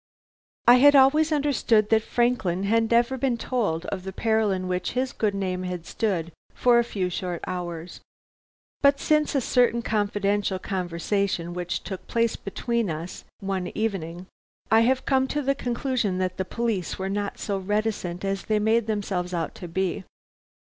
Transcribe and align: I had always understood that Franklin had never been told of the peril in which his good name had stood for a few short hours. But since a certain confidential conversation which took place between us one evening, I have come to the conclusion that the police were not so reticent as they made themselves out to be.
I 0.67 0.77
had 0.77 0.95
always 0.95 1.31
understood 1.31 1.91
that 1.91 2.01
Franklin 2.01 2.63
had 2.63 2.89
never 2.89 3.19
been 3.19 3.37
told 3.37 3.85
of 3.93 4.01
the 4.01 4.11
peril 4.11 4.49
in 4.49 4.67
which 4.67 4.93
his 4.93 5.13
good 5.13 5.35
name 5.35 5.61
had 5.61 5.85
stood 5.85 6.31
for 6.55 6.79
a 6.79 6.83
few 6.83 7.07
short 7.11 7.43
hours. 7.45 8.01
But 8.81 8.99
since 8.99 9.35
a 9.35 9.41
certain 9.41 9.83
confidential 9.83 10.57
conversation 10.57 11.53
which 11.53 11.83
took 11.83 12.07
place 12.07 12.35
between 12.35 12.89
us 12.89 13.25
one 13.41 13.67
evening, 13.75 14.25
I 14.71 14.79
have 14.79 15.05
come 15.05 15.27
to 15.27 15.41
the 15.43 15.53
conclusion 15.53 16.17
that 16.17 16.37
the 16.37 16.45
police 16.45 16.97
were 16.97 17.07
not 17.07 17.37
so 17.37 17.59
reticent 17.59 18.25
as 18.25 18.45
they 18.45 18.57
made 18.57 18.87
themselves 18.87 19.35
out 19.35 19.53
to 19.53 19.67
be. 19.67 20.03